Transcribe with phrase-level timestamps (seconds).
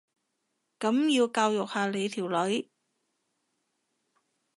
[0.79, 2.67] 噉你要教育下你條女